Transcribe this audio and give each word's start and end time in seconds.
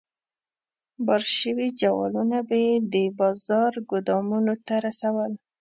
بار 1.05 1.21
شوي 1.37 1.67
جوالونه 1.81 2.37
به 2.47 2.57
یې 2.65 2.73
د 2.93 2.95
بازار 3.19 3.71
ګودامونو 3.89 4.53
ته 4.65 4.75
رسول. 4.85 5.31